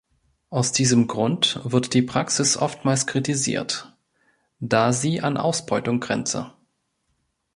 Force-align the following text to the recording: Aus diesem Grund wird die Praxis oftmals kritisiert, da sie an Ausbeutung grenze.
Aus 0.49 0.71
diesem 0.71 1.05
Grund 1.05 1.59
wird 1.63 1.93
die 1.93 2.01
Praxis 2.01 2.57
oftmals 2.57 3.05
kritisiert, 3.05 3.95
da 4.59 4.93
sie 4.93 5.21
an 5.21 5.37
Ausbeutung 5.37 5.99
grenze. 5.99 6.51